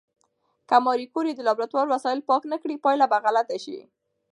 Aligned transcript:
که 0.69 0.75
ماري 0.85 1.05
کوري 1.13 1.31
د 1.35 1.39
لابراتوار 1.47 1.85
وسایل 1.89 2.19
پاک 2.29 2.41
نه 2.51 2.57
کړي، 2.61 2.75
پایله 2.85 3.05
به 3.11 3.17
غلطه 3.25 3.57
شي. 3.63 3.79